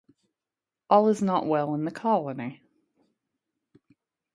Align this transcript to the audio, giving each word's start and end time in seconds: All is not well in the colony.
All 0.89 1.09
is 1.09 1.21
not 1.21 1.45
well 1.45 1.75
in 1.75 1.85
the 1.85 1.91
colony. 1.91 2.63